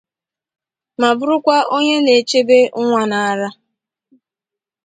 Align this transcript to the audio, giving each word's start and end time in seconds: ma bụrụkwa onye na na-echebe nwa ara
ma 0.99 1.09
bụrụkwa 1.17 1.57
onye 1.75 1.95
na 1.99 2.05
na-echebe 2.05 2.57
nwa 2.81 3.03
ara 3.29 3.49